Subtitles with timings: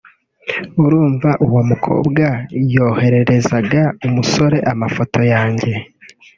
[0.83, 2.25] urumva uwo mukobwa
[2.75, 5.73] yohererezaga umusore amafoto yanjye